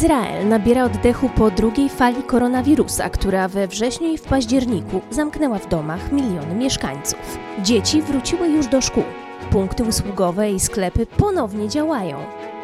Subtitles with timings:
[0.00, 5.68] Izrael nabiera oddechu po drugiej fali koronawirusa, która we wrześniu i w październiku zamknęła w
[5.68, 7.38] domach miliony mieszkańców.
[7.62, 9.04] Dzieci wróciły już do szkół.
[9.50, 12.16] Punkty usługowe i sklepy ponownie działają.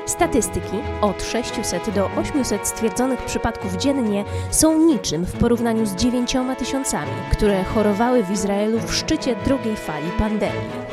[0.07, 7.13] Statystyki od 600 do 800 stwierdzonych przypadków dziennie są niczym w porównaniu z 9 tysiącami,
[7.33, 10.86] które chorowały w Izraelu w szczycie drugiej fali pandemii.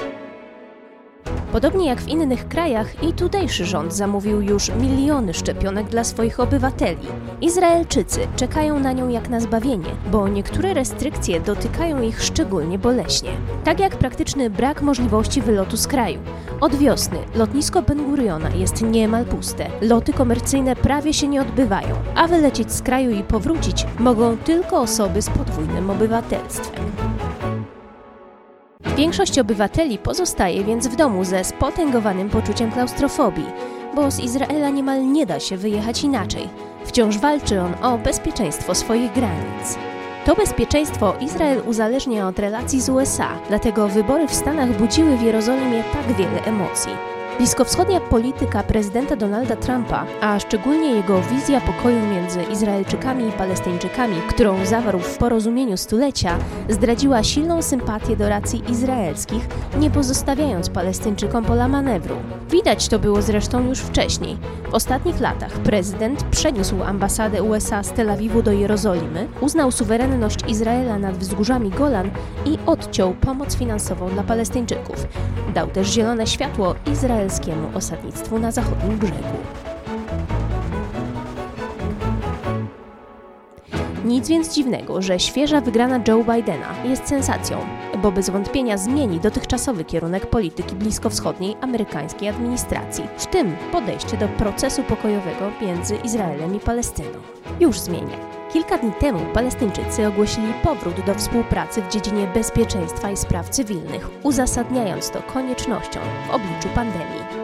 [1.53, 7.07] Podobnie jak w innych krajach, i tutejszy rząd zamówił już miliony szczepionek dla swoich obywateli.
[7.41, 13.29] Izraelczycy czekają na nią jak na zbawienie, bo niektóre restrykcje dotykają ich szczególnie boleśnie.
[13.63, 16.19] Tak jak praktyczny brak możliwości wylotu z kraju.
[16.61, 19.67] Od wiosny lotnisko Ben Guriona jest niemal puste.
[19.81, 25.21] Loty komercyjne prawie się nie odbywają, a wylecieć z kraju i powrócić mogą tylko osoby
[25.21, 27.12] z podwójnym obywatelstwem.
[28.97, 33.45] Większość obywateli pozostaje więc w domu ze spotęgowanym poczuciem klaustrofobii,
[33.95, 36.49] bo z Izraela niemal nie da się wyjechać inaczej.
[36.85, 39.77] Wciąż walczy on o bezpieczeństwo swoich granic.
[40.25, 45.83] To bezpieczeństwo Izrael uzależnia od relacji z USA, dlatego wybory w Stanach budziły w Jerozolimie
[45.93, 46.91] tak wiele emocji.
[47.37, 54.65] Bliskowschodnia polityka prezydenta Donalda Trumpa, a szczególnie jego wizja pokoju między Izraelczykami i Palestyńczykami, którą
[54.65, 56.37] zawarł w porozumieniu stulecia,
[56.69, 59.47] zdradziła silną sympatię do racji izraelskich,
[59.79, 62.15] nie pozostawiając Palestyńczykom pola manewru.
[62.49, 64.37] Widać to było zresztą już wcześniej.
[64.69, 70.99] W ostatnich latach prezydent przeniósł ambasadę USA z Tel Awiwu do Jerozolimy, uznał suwerenność Izraela
[70.99, 72.09] nad wzgórzami Golan
[72.45, 75.07] i odciął pomoc finansową dla Palestyńczyków.
[75.53, 76.75] Dał też zielone światło
[77.23, 79.37] izraelskiemu osadnictwu na zachodnim brzegu.
[84.05, 87.57] Nic więc dziwnego, że świeża wygrana Joe Bidena jest sensacją,
[88.01, 94.83] bo bez wątpienia zmieni dotychczasowy kierunek polityki bliskowschodniej amerykańskiej administracji, w tym podejście do procesu
[94.83, 97.19] pokojowego między Izraelem i Palestyną.
[97.59, 98.42] Już zmienia.
[98.53, 105.09] Kilka dni temu Palestyńczycy ogłosili powrót do współpracy w dziedzinie bezpieczeństwa i spraw cywilnych, uzasadniając
[105.09, 107.42] to koniecznością w obliczu pandemii.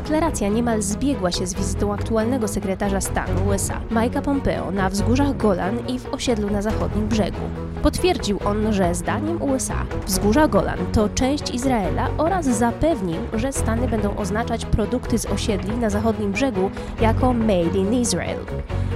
[0.00, 5.86] Deklaracja niemal zbiegła się z wizytą aktualnego sekretarza stanu USA, Mike'a Pompeo, na wzgórzach Golan
[5.88, 7.40] i w osiedlu na zachodnim brzegu.
[7.82, 14.16] Potwierdził on, że zdaniem USA wzgórza Golan to część Izraela oraz zapewnił, że Stany będą
[14.16, 18.38] oznaczać produkty z osiedli na zachodnim brzegu jako Made in Israel.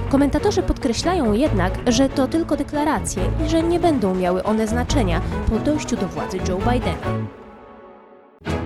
[0.09, 5.59] Komentatorzy podkreślają jednak, że to tylko deklaracje i że nie będą miały one znaczenia po
[5.59, 7.44] dojściu do władzy Joe Bidena.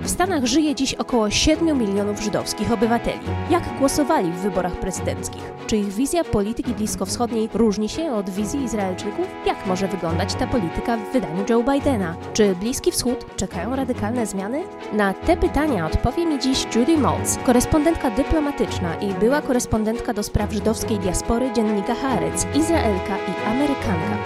[0.09, 3.19] W Stanach żyje dziś około 7 milionów żydowskich obywateli.
[3.49, 5.43] Jak głosowali w wyborach prezydenckich?
[5.67, 9.27] Czy ich wizja polityki bliskowschodniej różni się od wizji Izraelczyków?
[9.45, 12.15] Jak może wyglądać ta polityka w wydaniu Joe Bidena?
[12.33, 14.63] Czy Bliski Wschód czekają radykalne zmiany?
[14.93, 20.53] Na te pytania odpowie mi dziś Judy Maltz, korespondentka dyplomatyczna i była korespondentka do spraw
[20.53, 24.17] żydowskiej diaspory dziennika Haaretz, Izraelka i Amerykanka.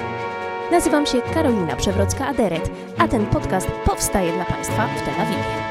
[0.71, 5.62] Nazywam się Karolina Przewrocka-Aderet, a ten podcast powstaje dla Państwa w Tel Awiwie.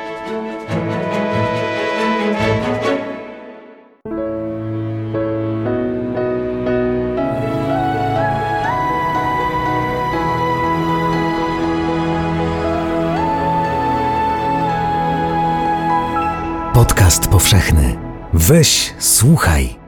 [17.13, 17.99] Podcast powszechny.
[18.33, 19.79] Weź, słuchaj.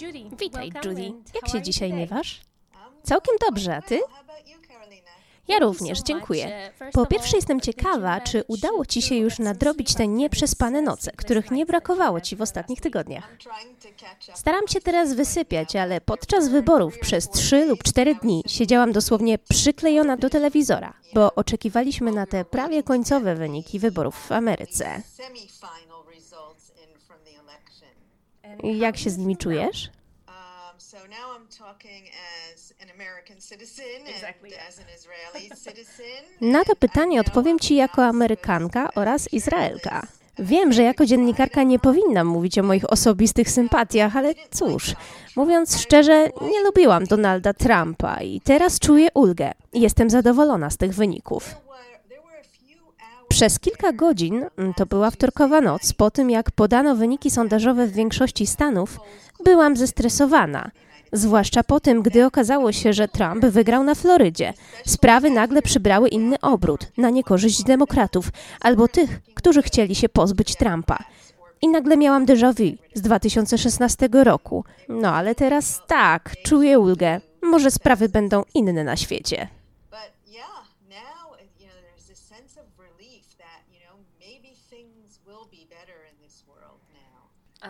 [0.00, 1.12] Judy, witaj Judy.
[1.34, 2.40] Jak się dzisiaj miewasz?
[3.02, 4.00] Całkiem dobrze, a ty?
[5.48, 6.70] Ja również, dziękuję.
[6.92, 11.66] Po pierwsze jestem ciekawa, czy udało Ci się już nadrobić te nieprzespane noce, których nie
[11.66, 13.36] brakowało Ci w ostatnich tygodniach.
[14.34, 20.16] Staram się teraz wysypiać, ale podczas wyborów przez trzy lub cztery dni siedziałam dosłownie przyklejona
[20.16, 25.02] do telewizora, bo oczekiwaliśmy na te prawie końcowe wyniki wyborów w Ameryce.
[28.62, 29.90] Jak się z nimi czujesz?
[36.52, 40.06] Na to pytanie odpowiem Ci jako Amerykanka oraz Izraelka.
[40.38, 44.94] Wiem, że jako dziennikarka nie powinnam mówić o moich osobistych sympatiach, ale cóż,
[45.36, 49.52] mówiąc szczerze, nie lubiłam Donalda Trumpa i teraz czuję ulgę.
[49.72, 51.54] Jestem zadowolona z tych wyników.
[53.34, 54.46] Przez kilka godzin,
[54.76, 59.00] to była wtorkowa noc, po tym jak podano wyniki sondażowe w większości stanów,
[59.44, 60.70] byłam zestresowana.
[61.12, 64.52] Zwłaszcza po tym, gdy okazało się, że Trump wygrał na Florydzie.
[64.86, 68.28] Sprawy nagle przybrały inny obrót, na niekorzyść demokratów,
[68.60, 70.98] albo tych, którzy chcieli się pozbyć Trumpa.
[71.62, 74.64] I nagle miałam déjà vu z 2016 roku.
[74.88, 77.20] No ale teraz tak, czuję ulgę.
[77.42, 79.48] Może sprawy będą inne na świecie.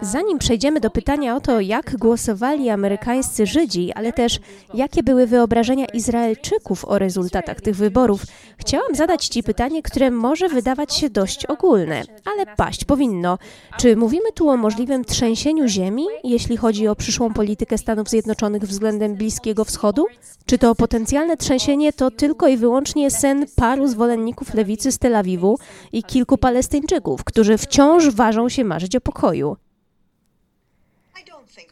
[0.00, 4.38] Zanim przejdziemy do pytania o to, jak głosowali amerykańscy Żydzi, ale też
[4.75, 8.23] jakie były wyobrażenia Izraelczyków o rezultatach tych wyborów,
[8.58, 13.38] chciałam zadać Ci pytanie, które może wydawać się dość ogólne, ale paść powinno.
[13.79, 19.14] Czy mówimy tu o możliwym trzęsieniu ziemi, jeśli chodzi o przyszłą politykę Stanów Zjednoczonych względem
[19.14, 20.06] Bliskiego Wschodu?
[20.46, 25.58] Czy to potencjalne trzęsienie to tylko i wyłącznie sen paru zwolenników lewicy z Tel Awiwu
[25.93, 29.56] i kilku Palestyńczyków, którzy wciąż ważą się marzyć o pokoju?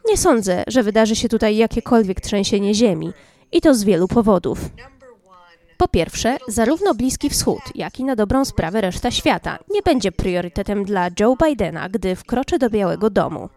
[0.08, 3.12] Nie sądzę, że wydarzy się tutaj jakiekolwiek trzęsienie ziemi
[3.52, 4.58] i to z wielu powodów.
[5.78, 10.84] Po pierwsze, zarówno Bliski Wschód, jak i na dobrą sprawę reszta świata nie będzie priorytetem
[10.84, 13.48] dla Joe Bidena, gdy wkroczy do Białego Domu.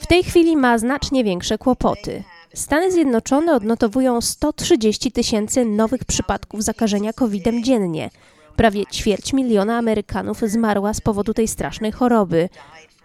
[0.00, 2.22] W tej chwili ma znacznie większe kłopoty.
[2.54, 8.10] Stany Zjednoczone odnotowują 130 tysięcy nowych przypadków zakażenia COVID-em dziennie,
[8.56, 12.48] Prawie ćwierć miliona Amerykanów zmarła z powodu tej strasznej choroby.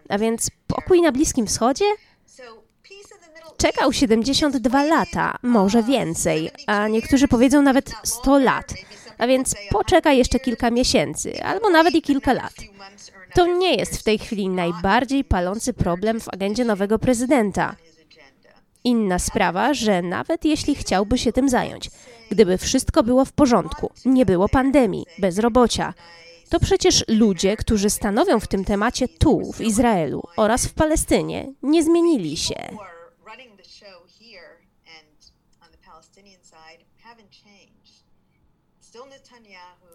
[0.09, 1.85] A więc pokój na Bliskim Wschodzie?
[3.57, 8.73] Czekał 72 lata, może więcej, a niektórzy powiedzą nawet 100 lat.
[9.17, 12.53] A więc poczeka jeszcze kilka miesięcy, albo nawet i kilka lat.
[13.33, 17.75] To nie jest w tej chwili najbardziej palący problem w agendzie nowego prezydenta.
[18.83, 21.89] Inna sprawa, że nawet jeśli chciałby się tym zająć,
[22.31, 25.93] gdyby wszystko było w porządku, nie było pandemii, bezrobocia,
[26.49, 31.83] to przecież ludzie, którzy stanowią w tym temacie tu, w Izraelu oraz w Palestynie, nie
[31.83, 32.55] zmienili się.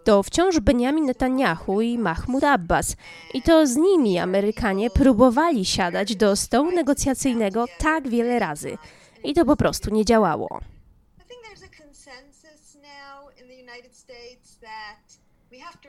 [0.03, 2.95] To wciąż Benjamin Netanyahu i Mahmoud Abbas.
[3.33, 8.77] I to z nimi Amerykanie próbowali siadać do stołu negocjacyjnego tak wiele razy.
[9.23, 10.59] I to po prostu nie działało.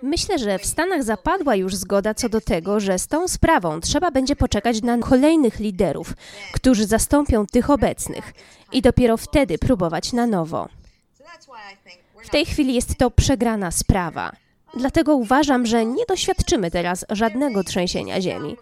[0.02, 4.10] Myślę, że w Stanach zapadła już zgoda co do tego, że z tą sprawą trzeba
[4.10, 6.12] będzie poczekać na kolejnych liderów,
[6.52, 8.32] którzy zastąpią tych obecnych
[8.72, 10.68] i dopiero wtedy próbować na nowo.
[12.26, 14.32] W tej chwili jest to przegrana sprawa.
[14.76, 18.56] Dlatego uważam, że nie doświadczymy teraz żadnego trzęsienia ziemi.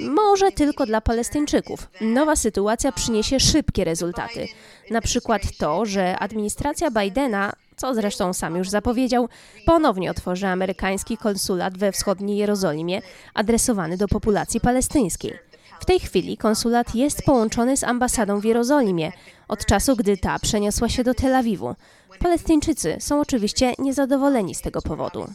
[0.00, 1.88] Może tylko dla Palestyńczyków.
[2.00, 4.48] Nowa sytuacja przyniesie szybkie rezultaty.
[4.90, 9.28] Na przykład to, że administracja Bidena, co zresztą sam już zapowiedział,
[9.66, 13.02] ponownie otworzy amerykański konsulat we wschodniej Jerozolimie,
[13.34, 15.38] adresowany do populacji palestyńskiej.
[15.80, 19.12] W tej chwili konsulat jest połączony z ambasadą w Jerozolimie,
[19.48, 21.74] od czasu, gdy ta przeniosła się do Tel Awiwu.
[22.18, 25.26] Palestyńczycy są oczywiście niezadowoleni z tego powodu.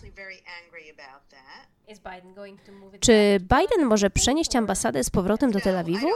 [3.00, 6.08] Czy Biden może przenieść ambasadę z powrotem do Tel Awiwu?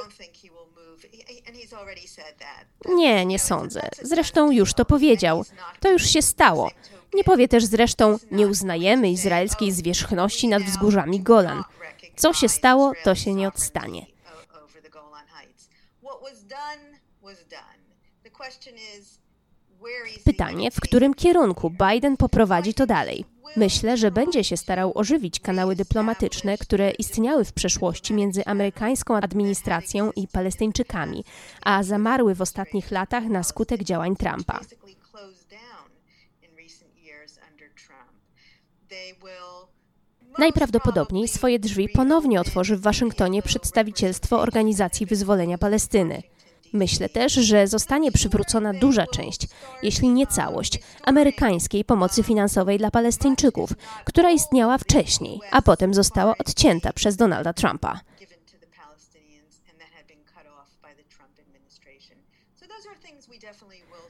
[2.85, 3.89] Nie, nie sądzę.
[4.01, 5.45] Zresztą już to powiedział.
[5.79, 6.71] To już się stało.
[7.13, 11.63] Nie powie też zresztą, nie uznajemy izraelskiej zwierzchności nad wzgórzami Golan.
[12.15, 14.05] Co się stało, to się nie odstanie.
[20.23, 23.25] Pytanie, w którym kierunku Biden poprowadzi to dalej?
[23.55, 30.11] Myślę, że będzie się starał ożywić kanały dyplomatyczne, które istniały w przeszłości między amerykańską administracją
[30.11, 31.23] i Palestyńczykami,
[31.63, 34.59] a zamarły w ostatnich latach na skutek działań Trumpa.
[40.37, 46.23] Najprawdopodobniej swoje drzwi ponownie otworzy w Waszyngtonie przedstawicielstwo Organizacji Wyzwolenia Palestyny.
[46.75, 49.47] Myślę też, że zostanie przywrócona duża część,
[49.83, 53.69] jeśli nie całość, amerykańskiej pomocy finansowej dla Palestyńczyków,
[54.05, 57.99] która istniała wcześniej, a potem została odcięta przez Donalda Trumpa.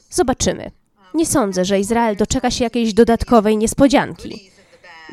[0.10, 0.72] Zobaczymy.
[1.14, 4.55] Nie sądzę, że Izrael doczeka się jakiejś dodatkowej niespodzianki.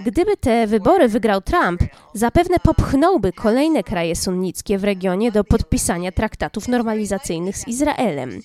[0.01, 1.81] Gdyby te wybory wygrał Trump,
[2.15, 8.43] zapewne popchnąłby kolejne kraje sunnickie w regionie do podpisania traktatów normalizacyjnych z Izraelem.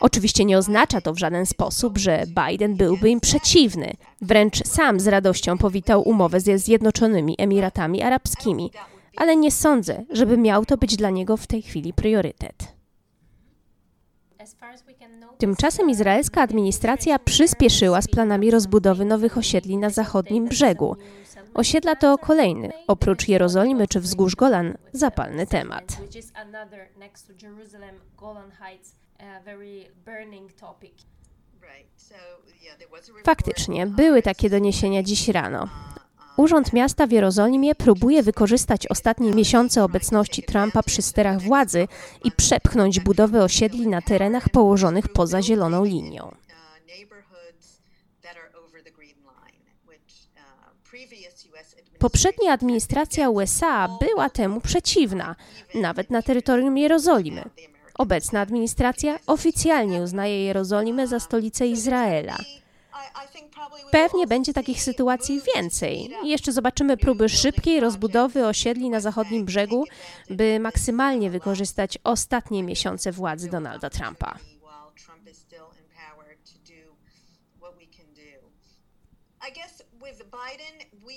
[0.00, 3.92] Oczywiście nie oznacza to w żaden sposób, że Biden byłby im przeciwny.
[4.20, 8.70] Wręcz sam z radością powitał umowę ze Zjednoczonymi Emiratami Arabskimi
[9.18, 12.78] ale nie sądzę, żeby miał to być dla niego w tej chwili priorytet.
[15.38, 20.96] Tymczasem izraelska administracja przyspieszyła z planami rozbudowy nowych osiedli na zachodnim brzegu.
[21.54, 25.96] Osiedla to kolejny, oprócz Jerozolimy czy wzgórz Golan, zapalny temat.
[33.24, 35.68] Faktycznie, były takie doniesienia dziś rano.
[36.38, 41.88] Urząd Miasta w Jerozolimie próbuje wykorzystać ostatnie miesiące obecności Trumpa przy sterach władzy
[42.24, 46.34] i przepchnąć budowę osiedli na terenach położonych poza zieloną linią.
[51.98, 55.36] Poprzednia administracja USA była temu przeciwna,
[55.74, 57.44] nawet na terytorium Jerozolimy.
[57.94, 62.36] Obecna administracja oficjalnie uznaje Jerozolimę za stolicę Izraela.
[63.90, 66.10] Pewnie będzie takich sytuacji więcej.
[66.24, 69.84] Jeszcze zobaczymy próby szybkiej rozbudowy osiedli na zachodnim brzegu,
[70.30, 74.38] by maksymalnie wykorzystać ostatnie miesiące władzy Donalda Trumpa.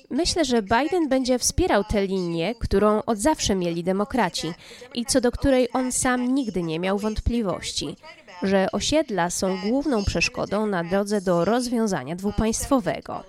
[0.09, 4.53] Myślę, że Biden będzie wspierał tę linię, którą od zawsze mieli demokraci
[4.93, 7.95] i co do której on sam nigdy nie miał wątpliwości,
[8.43, 13.23] że osiedla są główną przeszkodą na drodze do rozwiązania dwupaństwowego.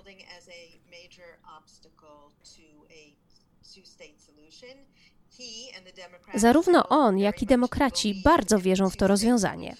[6.35, 9.75] Zarówno on, jak i demokraci bardzo wierzą w to rozwiązanie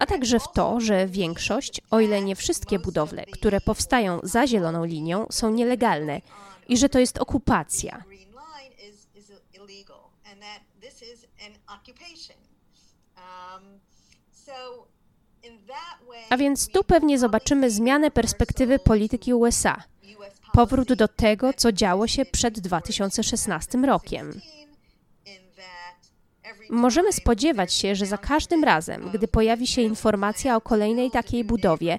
[0.00, 4.84] a także w to, że większość, o ile nie wszystkie budowle, które powstają za zieloną
[4.84, 6.20] linią, są nielegalne
[6.68, 8.04] i że to jest okupacja.
[16.30, 19.82] A więc tu pewnie zobaczymy zmianę perspektywy polityki USA.
[20.52, 24.40] Powrót do tego, co działo się przed 2016 rokiem.
[26.74, 31.98] Możemy spodziewać się, że za każdym razem, gdy pojawi się informacja o kolejnej takiej budowie,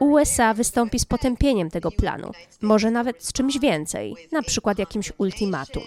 [0.00, 5.82] USA wystąpi z potępieniem tego planu, może nawet z czymś więcej, na przykład jakimś ultimatum.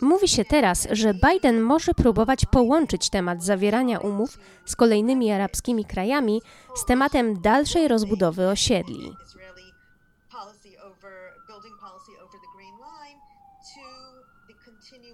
[0.00, 6.42] Mówi się teraz, że Biden może próbować połączyć temat zawierania umów z kolejnymi arabskimi krajami
[6.74, 9.12] z tematem dalszej rozbudowy osiedli.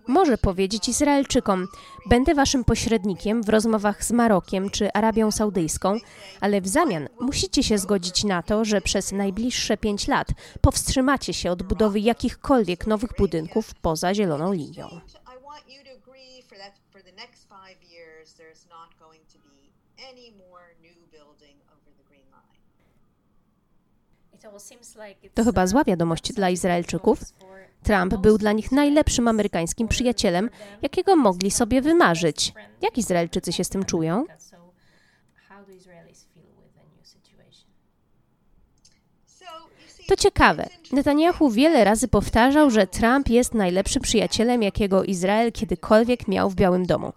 [0.08, 1.66] Może powiedzieć Izraelczykom:
[2.06, 5.99] Będę waszym pośrednikiem w rozmowach z Marokiem czy Arabią Saudyjską,
[6.40, 10.28] ale w zamian musicie się zgodzić na to, że przez najbliższe pięć lat
[10.61, 15.00] powstrzymacie się od budowy jakichkolwiek nowych budynków poza zieloną linią.
[25.34, 27.18] To chyba zła wiadomość dla Izraelczyków.
[27.84, 30.50] Trump był dla nich najlepszym amerykańskim przyjacielem,
[30.82, 32.52] jakiego mogli sobie wymarzyć.
[32.82, 34.24] Jak Izraelczycy się z tym czują?
[40.08, 40.66] To ciekawe.
[40.92, 46.86] Netanyahu wiele razy powtarzał, że Trump jest najlepszym przyjacielem, jakiego Izrael kiedykolwiek miał w Białym
[46.86, 47.12] Domu.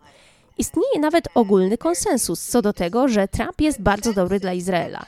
[0.57, 5.05] Istnieje nawet ogólny konsensus co do tego, że Trump jest bardzo dobry dla Izraela.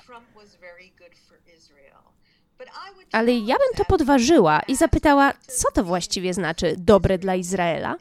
[3.11, 7.95] Ale ja bym to podważyła i zapytała, co to właściwie znaczy dobre dla Izraela?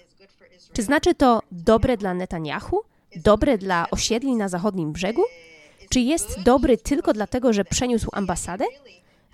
[0.72, 2.80] Czy znaczy to dobre dla Netanyahu?
[3.16, 5.22] Dobre dla osiedli na zachodnim brzegu?
[5.88, 8.64] Czy jest dobry tylko dlatego, że przeniósł ambasadę?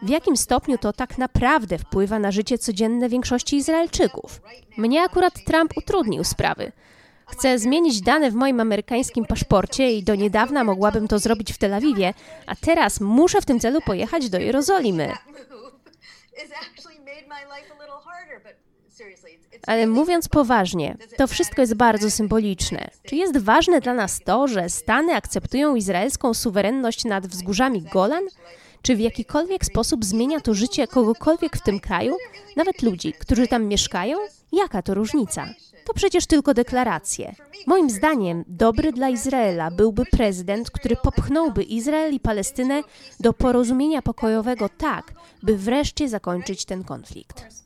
[0.03, 4.41] W jakim stopniu to tak naprawdę wpływa na życie codzienne większości Izraelczyków?
[4.77, 6.73] Mnie akurat Trump utrudnił sprawy.
[7.39, 11.75] Chcę zmienić dane w moim amerykańskim paszporcie i do niedawna mogłabym to zrobić w Tel
[11.75, 12.15] Awiwie,
[12.47, 15.13] a teraz muszę w tym celu pojechać do Jerozolimy.
[19.67, 22.91] Ale mówiąc poważnie, to wszystko jest bardzo symboliczne.
[23.03, 28.25] Czy jest ważne dla nas to, że Stany akceptują izraelską suwerenność nad wzgórzami Golan?
[28.85, 32.17] Czy w jakikolwiek sposób zmienia to życie kogokolwiek w tym kraju,
[32.57, 34.19] nawet ludzi, którzy tam mieszkają?
[34.53, 35.47] Jaka to różnica?
[35.85, 37.35] To przecież tylko deklaracje.
[37.67, 42.83] Moim zdaniem dobry dla Izraela byłby prezydent, który popchnąłby Izrael i Palestynę
[43.21, 45.13] do porozumienia pokojowego tak,
[45.43, 47.65] by wreszcie zakończyć ten konflikt.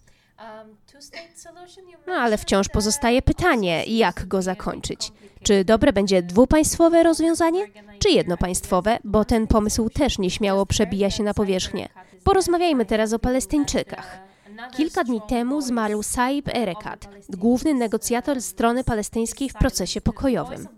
[2.06, 5.12] No ale wciąż pozostaje pytanie, jak go zakończyć.
[5.42, 7.66] Czy dobre będzie dwupaństwowe rozwiązanie,
[7.98, 11.88] czy jednopaństwowe, bo ten pomysł też nieśmiało przebija się na powierzchnię.
[12.24, 14.27] Porozmawiajmy teraz o Palestyńczykach.
[14.76, 20.68] Kilka dni temu zmarł Saib Erekat, główny negocjator strony palestyńskiej w procesie pokojowym.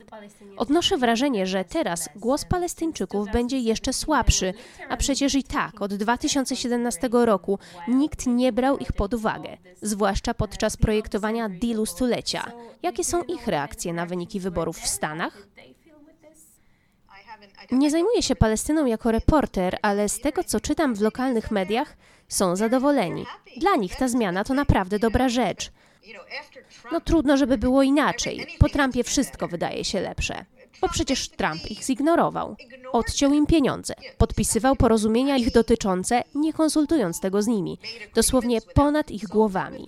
[0.57, 4.55] Odnoszę wrażenie, że teraz głos Palestyńczyków będzie jeszcze słabszy,
[4.89, 7.59] a przecież i tak od 2017 roku
[7.89, 12.53] nikt nie brał ich pod uwagę, zwłaszcza podczas projektowania dealu stulecia.
[12.83, 15.47] Jakie są ich reakcje na wyniki wyborów w Stanach?
[17.73, 21.97] Nie zajmuję się Palestyną jako reporter, ale z tego, co czytam w lokalnych mediach,
[22.29, 23.27] są zadowoleni.
[23.57, 25.71] Dla nich ta zmiana to naprawdę dobra rzecz.
[26.93, 28.47] No trudno, żeby było inaczej.
[28.59, 30.45] Po Trumpie wszystko wydaje się lepsze.
[30.81, 32.57] Bo przecież Trump ich zignorował.
[32.93, 33.95] Odciął im pieniądze.
[34.19, 37.79] Podpisywał porozumienia ich dotyczące, nie konsultując tego z nimi.
[38.15, 39.87] Dosłownie ponad ich głowami.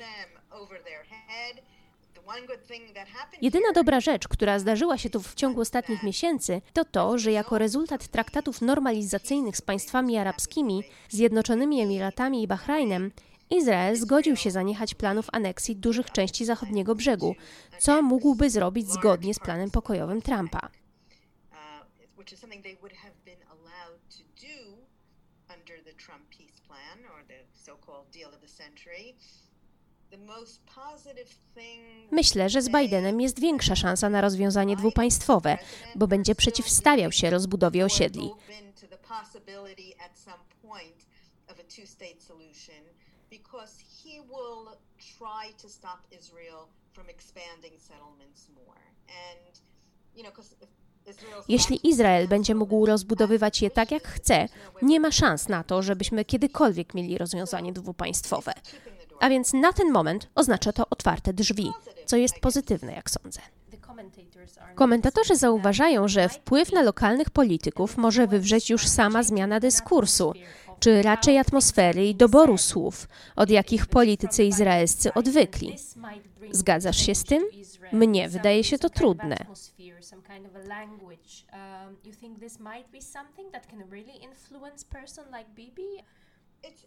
[3.43, 7.59] Jedyna dobra rzecz, która zdarzyła się tu w ciągu ostatnich miesięcy, to to, że jako
[7.59, 13.11] rezultat traktatów normalizacyjnych z państwami arabskimi, Zjednoczonymi Emiratami i Bahrajnem,
[13.51, 17.35] Izrael zgodził się zaniechać planów aneksji dużych części zachodniego brzegu,
[17.79, 20.69] co mógłby zrobić zgodnie z planem pokojowym Trumpa.
[32.11, 35.59] Myślę, że z Bidenem jest większa szansa na rozwiązanie dwupaństwowe,
[35.95, 38.31] bo będzie przeciwstawiał się rozbudowie osiedli.
[51.49, 54.49] Jeśli Izrael będzie mógł rozbudowywać je tak jak chce,
[54.83, 58.53] nie ma szans na to, żebyśmy kiedykolwiek mieli rozwiązanie dwupaństwowe.
[59.23, 61.73] A więc na ten moment oznacza to otwarte drzwi,
[62.07, 63.41] co jest pozytywne, jak sądzę.
[64.75, 70.33] Komentatorzy zauważają, że wpływ na lokalnych polityków może wywrzeć już sama zmiana dyskursu,
[70.81, 75.77] czy raczej atmosfery i doboru słów, od jakich politycy izraelscy odwykli.
[76.51, 77.43] Zgadzasz się z tym?
[77.93, 79.37] Mnie wydaje się to trudne.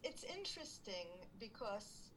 [0.04, 2.15] It's interesting because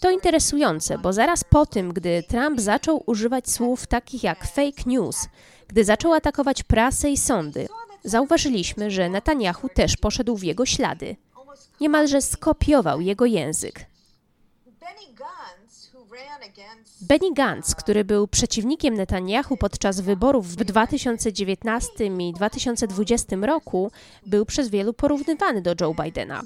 [0.00, 5.28] to interesujące, bo zaraz po tym, gdy Trump zaczął używać słów takich jak fake news,
[5.68, 7.68] gdy zaczął atakować prasę i sądy,
[8.04, 11.16] zauważyliśmy, że Netanyahu też poszedł w jego ślady.
[11.80, 13.86] Niemalże skopiował jego język.
[17.00, 23.90] Benny Gantz, który był przeciwnikiem Netanyahu podczas wyborów w 2019 i 2020 roku,
[24.26, 26.42] był przez wielu porównywany do Joe Bidena.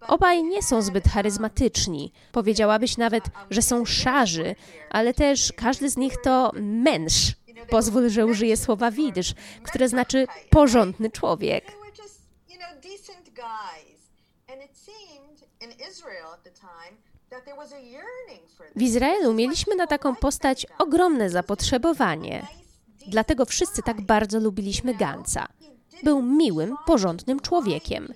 [0.00, 2.12] Obaj nie są zbyt charyzmatyczni.
[2.32, 4.54] Powiedziałabyś nawet, że są szarzy,
[4.90, 7.32] ale też każdy z nich to męż.
[7.70, 11.64] Pozwól, że użyję słowa widysz, które znaczy porządny człowiek.
[18.76, 22.46] W Izraelu mieliśmy na taką postać ogromne zapotrzebowanie.
[23.08, 25.46] Dlatego wszyscy tak bardzo lubiliśmy Gansa.
[26.02, 28.12] Był miłym, porządnym człowiekiem.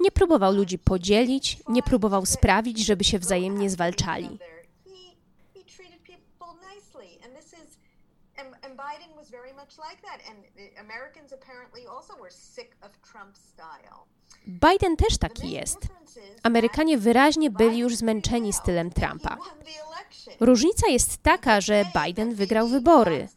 [0.00, 4.38] Nie próbował ludzi podzielić, nie próbował sprawić, żeby się wzajemnie zwalczali.
[14.46, 15.78] Biden też taki jest.
[16.42, 19.36] Amerykanie wyraźnie byli już zmęczeni stylem Trumpa.
[20.40, 23.28] Różnica jest taka, że Biden wygrał wybory.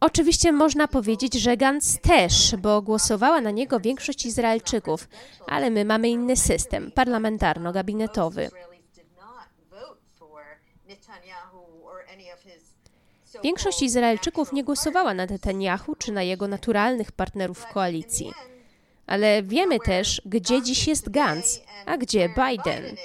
[0.00, 5.08] Oczywiście można powiedzieć, że Gantz też, bo głosowała na niego większość Izraelczyków,
[5.46, 8.50] ale my mamy inny system parlamentarno-gabinetowy.
[13.42, 18.32] Większość Izraelczyków nie głosowała na Netanyahu czy na jego naturalnych partnerów w koalicji.
[19.06, 22.96] Ale wiemy też, gdzie dziś jest Gantz, a gdzie Biden.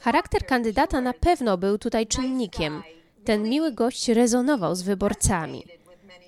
[0.00, 2.82] Charakter kandydata na pewno był tutaj czynnikiem.
[3.24, 5.64] Ten miły gość rezonował z wyborcami.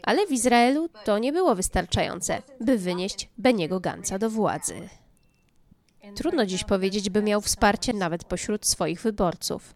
[0.02, 4.88] Ale w Izraelu to nie było wystarczające, by wynieść Beniego Ganca do władzy.
[6.14, 9.74] Trudno dziś powiedzieć, by miał wsparcie nawet pośród swoich wyborców.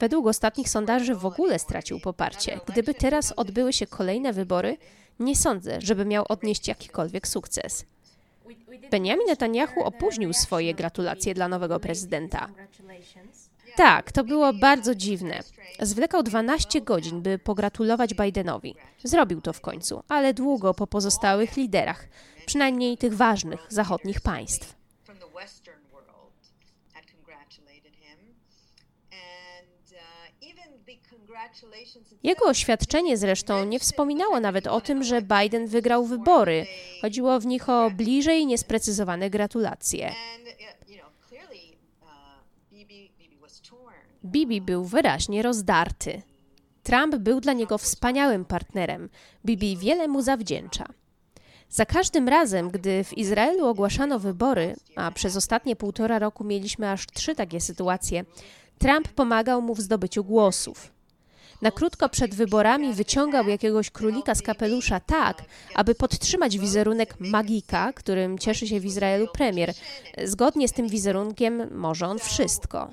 [0.00, 2.60] Według ostatnich sondaży w ogóle stracił poparcie.
[2.66, 4.76] Gdyby teraz odbyły się kolejne wybory,
[5.18, 7.84] nie sądzę, żeby miał odnieść jakikolwiek sukces.
[8.90, 12.48] Benjamin Netanyahu opóźnił swoje gratulacje dla nowego prezydenta.
[13.76, 15.40] Tak, to było bardzo dziwne.
[15.80, 18.74] Zwlekał 12 godzin, by pogratulować Bidenowi.
[19.04, 22.08] Zrobił to w końcu, ale długo po pozostałych liderach,
[22.46, 24.83] przynajmniej tych ważnych zachodnich państw.
[32.22, 36.66] Jego oświadczenie zresztą nie wspominało nawet o tym, że Biden wygrał wybory.
[37.00, 40.12] Chodziło w nich o bliżej niesprecyzowane gratulacje.
[44.24, 46.22] Bibi był wyraźnie rozdarty.
[46.82, 49.08] Trump był dla niego wspaniałym partnerem.
[49.44, 50.86] Bibi wiele mu zawdzięcza.
[51.68, 57.06] Za każdym razem, gdy w Izraelu ogłaszano wybory, a przez ostatnie półtora roku mieliśmy aż
[57.06, 58.24] trzy takie sytuacje,
[58.78, 60.93] Trump pomagał mu w zdobyciu głosów.
[61.64, 65.42] Na krótko przed wyborami wyciągał jakiegoś królika z kapelusza tak,
[65.74, 69.74] aby podtrzymać wizerunek magika, którym cieszy się w Izraelu premier.
[70.24, 72.90] Zgodnie z tym wizerunkiem może on wszystko.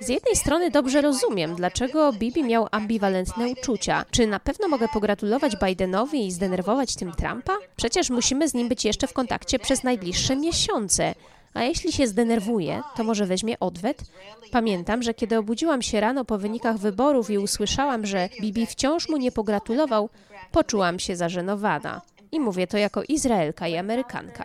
[0.00, 4.04] Z jednej strony dobrze rozumiem, dlaczego Bibi miał ambiwalentne uczucia.
[4.10, 7.56] Czy na pewno mogę pogratulować Bidenowi i zdenerwować tym Trumpa?
[7.76, 11.14] Przecież musimy z nim być jeszcze w kontakcie przez najbliższe miesiące.
[11.54, 14.02] A jeśli się zdenerwuje, to może weźmie odwet?
[14.50, 19.16] Pamiętam, że kiedy obudziłam się rano po wynikach wyborów i usłyszałam, że Bibi wciąż mu
[19.16, 20.08] nie pogratulował,
[20.52, 22.02] poczułam się zażenowana.
[22.32, 24.44] I mówię to jako Izraelka i Amerykanka.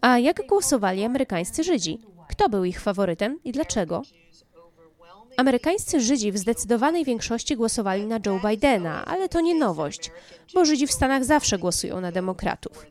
[0.00, 2.00] A jak głosowali amerykańscy Żydzi?
[2.28, 4.02] Kto był ich faworytem i dlaczego?
[5.36, 10.10] Amerykańscy Żydzi w zdecydowanej większości głosowali na Joe Bidena, ale to nie nowość,
[10.54, 12.86] bo Żydzi w Stanach zawsze głosują na demokratów.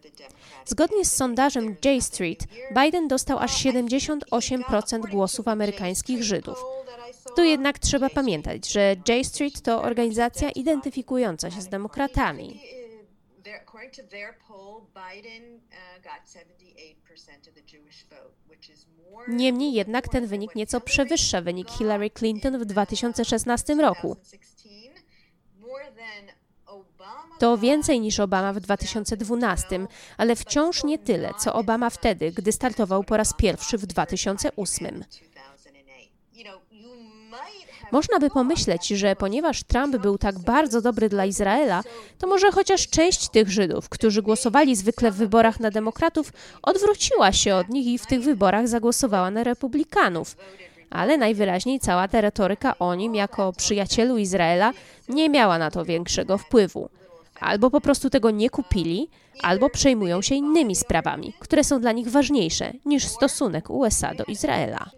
[0.69, 2.39] Zgodnie z sondażem J Street,
[2.83, 6.63] Biden dostał aż 78% głosów amerykańskich Żydów.
[7.35, 12.61] Tu jednak trzeba pamiętać, że J Street to organizacja identyfikująca się z demokratami.
[19.27, 24.17] Niemniej jednak ten wynik nieco przewyższa wynik Hillary Clinton w 2016 roku.
[27.39, 33.03] To więcej niż Obama w 2012, ale wciąż nie tyle, co Obama wtedy, gdy startował
[33.03, 35.03] po raz pierwszy w 2008.
[37.91, 41.83] Można by pomyśleć, że ponieważ Trump był tak bardzo dobry dla Izraela,
[42.17, 47.55] to może chociaż część tych Żydów, którzy głosowali zwykle w wyborach na demokratów, odwróciła się
[47.55, 50.35] od nich i w tych wyborach zagłosowała na republikanów.
[50.89, 54.73] Ale najwyraźniej cała ta retoryka o nim jako przyjacielu Izraela
[55.09, 56.89] nie miała na to większego wpływu.
[57.39, 59.09] Albo po prostu tego nie kupili,
[59.41, 64.89] albo przejmują się innymi sprawami, które są dla nich ważniejsze niż stosunek USA do Izraela.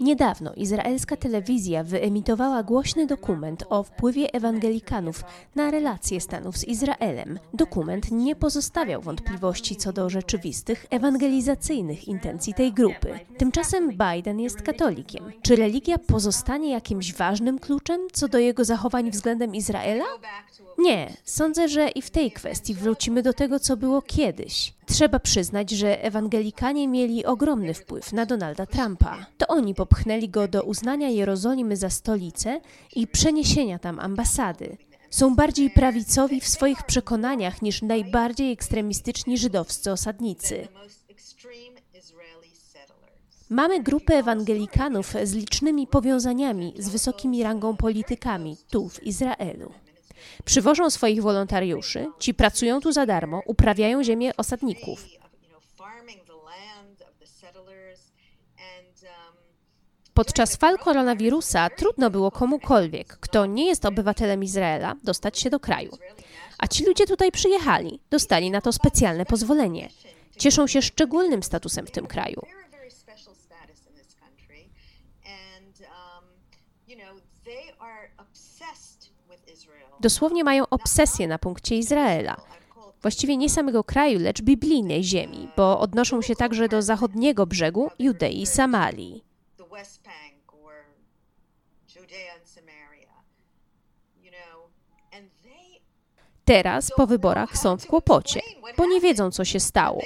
[0.00, 7.38] Niedawno izraelska telewizja wyemitowała głośny dokument o wpływie ewangelikanów na relacje Stanów z Izraelem.
[7.54, 13.20] Dokument nie pozostawiał wątpliwości co do rzeczywistych ewangelizacyjnych intencji tej grupy.
[13.38, 15.32] Tymczasem Biden jest katolikiem.
[15.42, 20.04] Czy religia pozostanie jakimś ważnym kluczem co do jego zachowań względem Izraela?
[20.78, 24.74] Nie, sądzę, że i w tej kwestii wrócimy do tego, co było kiedyś.
[24.86, 29.26] Trzeba przyznać, że ewangelikanie mieli ogromny wpływ na Donalda Trumpa.
[29.38, 32.60] To oni popchnęli go do uznania Jerozolimy za stolicę
[32.96, 34.76] i przeniesienia tam ambasady.
[35.10, 40.68] Są bardziej prawicowi w swoich przekonaniach niż najbardziej ekstremistyczni żydowscy osadnicy.
[43.50, 49.83] Mamy grupę ewangelikanów z licznymi powiązaniami z wysokimi rangą politykami tu w Izraelu.
[50.44, 55.04] Przywożą swoich wolontariuszy, ci pracują tu za darmo, uprawiają ziemię osadników.
[60.14, 65.90] Podczas fal koronawirusa trudno było komukolwiek, kto nie jest obywatelem Izraela, dostać się do kraju.
[66.58, 69.88] A ci ludzie tutaj przyjechali, dostali na to specjalne pozwolenie.
[70.38, 72.42] Cieszą się szczególnym statusem w tym kraju.
[80.04, 82.36] Dosłownie mają obsesję na punkcie Izraela.
[83.02, 88.42] Właściwie nie samego kraju, lecz biblijnej ziemi, bo odnoszą się także do zachodniego brzegu Judei
[88.42, 89.24] i Samarii.
[96.44, 98.40] Teraz po wyborach są w kłopocie,
[98.76, 100.02] bo nie wiedzą, co się stało.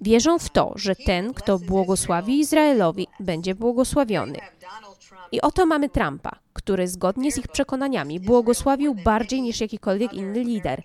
[0.00, 4.38] Wierzą w to, że ten, kto błogosławi Izraelowi, będzie błogosławiony.
[5.32, 10.82] I oto mamy Trumpa, który zgodnie z ich przekonaniami błogosławił bardziej niż jakikolwiek inny lider.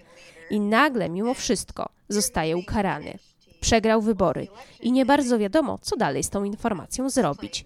[0.50, 3.18] I nagle, mimo wszystko, zostaje ukarany.
[3.60, 4.48] Przegrał wybory
[4.82, 7.66] i nie bardzo wiadomo, co dalej z tą informacją zrobić.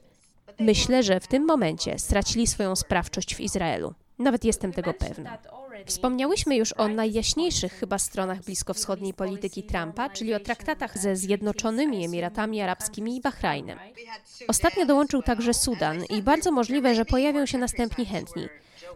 [0.60, 3.94] Myślę, że w tym momencie stracili swoją sprawczość w Izraelu.
[4.20, 5.38] Nawet jestem tego pewna.
[5.86, 12.62] Wspomniałyśmy już o najjaśniejszych chyba stronach bliskowschodniej polityki Trumpa, czyli o traktatach ze Zjednoczonymi Emiratami
[12.62, 13.80] Arabskimi i Bahrajnem.
[14.48, 18.48] Ostatnio dołączył także Sudan i bardzo możliwe, że pojawią się następni chętni.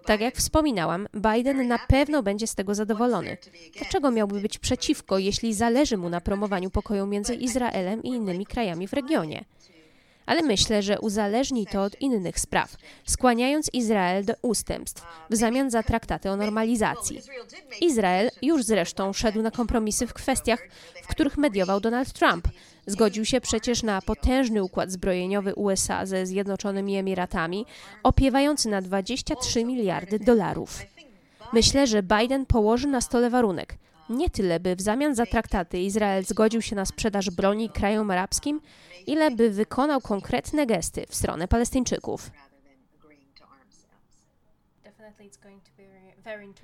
[0.05, 3.37] Tak jak wspominałam, Biden na pewno będzie z tego zadowolony.
[3.77, 8.87] Dlaczego miałby być przeciwko, jeśli zależy mu na promowaniu pokoju między Izraelem i innymi krajami
[8.87, 9.45] w regionie?
[10.25, 15.83] Ale myślę, że uzależni to od innych spraw, skłaniając Izrael do ustępstw w zamian za
[15.83, 17.21] traktaty o normalizacji.
[17.81, 20.67] Izrael już zresztą szedł na kompromisy w kwestiach,
[21.03, 22.47] w których mediował Donald Trump,
[22.85, 27.65] Zgodził się przecież na potężny układ zbrojeniowy USA ze Zjednoczonymi Emiratami,
[28.03, 30.79] opiewający na 23 miliardy dolarów.
[31.53, 33.77] Myślę, że Biden położy na stole warunek.
[34.09, 38.61] Nie tyle, by w zamian za traktaty Izrael zgodził się na sprzedaż broni krajom arabskim,
[39.07, 42.31] ile by wykonał konkretne gesty w stronę Palestyńczyków.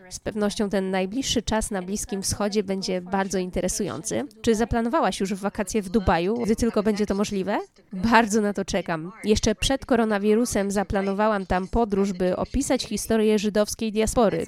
[0.09, 4.23] Z pewnością ten najbliższy czas na Bliskim Wschodzie będzie bardzo interesujący.
[4.41, 7.59] Czy zaplanowałaś już wakacje w Dubaju, gdy tylko będzie to możliwe?
[7.93, 9.11] Bardzo na to czekam.
[9.23, 14.45] Jeszcze przed koronawirusem zaplanowałam tam podróż, by opisać historię żydowskiej diaspory.